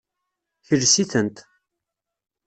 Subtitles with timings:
[0.65, 1.37] Kles-itent.